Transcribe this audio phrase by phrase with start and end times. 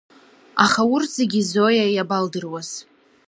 [0.63, 2.69] Аха урҭ зегьы Зоиа иабалдыруаз.